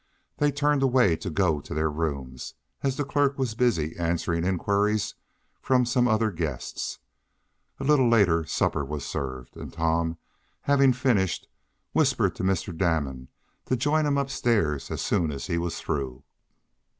They 0.37 0.51
turned 0.51 0.81
away 0.81 1.15
to 1.17 1.29
go 1.29 1.61
to 1.61 1.73
their 1.75 1.91
rooms, 1.91 2.55
as 2.81 2.97
the 2.97 3.05
clerk 3.05 3.37
was 3.37 3.53
busy 3.53 3.95
answering 3.99 4.43
inquiries 4.45 5.13
from 5.61 5.85
some 5.85 6.07
other 6.07 6.31
guests. 6.31 6.97
A 7.79 7.83
little 7.83 8.09
later, 8.09 8.43
supper 8.47 8.83
was 8.83 9.05
served, 9.05 9.55
and 9.55 9.71
Tom, 9.71 10.17
having 10.61 10.91
finished, 10.91 11.47
whispered 11.91 12.33
to 12.37 12.43
Mr. 12.43 12.75
Damon 12.75 13.27
to 13.65 13.77
join 13.77 14.07
him 14.07 14.17
upstairs 14.17 14.89
as 14.89 15.03
soon 15.03 15.31
as 15.31 15.45
he 15.45 15.59
was 15.59 15.79
through. 15.79 16.23